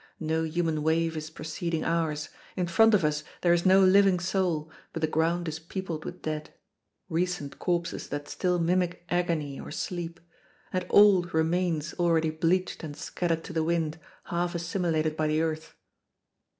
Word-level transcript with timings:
No 0.19 0.41
human 0.41 0.81
wave 0.81 1.15
is 1.15 1.29
preceding 1.29 1.83
ours; 1.83 2.29
in 2.55 2.65
front 2.65 2.95
of 2.95 3.05
us 3.05 3.23
there 3.41 3.53
is 3.53 3.67
no 3.67 3.81
living 3.83 4.19
soul, 4.19 4.71
but 4.93 5.01
the 5.03 5.07
ground 5.07 5.47
is 5.47 5.59
peopled 5.59 6.05
with 6.05 6.23
dead 6.23 6.51
recent 7.07 7.59
corpses 7.59 8.07
that 8.09 8.27
still 8.27 8.57
mimic 8.57 9.05
agony 9.09 9.59
or 9.59 9.69
sleep, 9.69 10.19
and 10.73 10.87
old 10.89 11.35
remains 11.35 11.93
already 11.99 12.31
bleached 12.31 12.83
and 12.83 12.97
scattered 12.97 13.43
to 13.43 13.53
the 13.53 13.63
wind, 13.63 13.99
half 14.23 14.55
assimilated 14.55 15.15
by 15.15 15.27
the 15.27 15.39
earth. 15.43 15.75